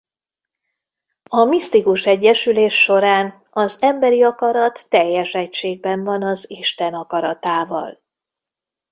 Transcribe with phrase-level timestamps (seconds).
[1.29, 8.01] A misztikus egyesülés során az emberi akarat teljes egységben van az Isten akaratával.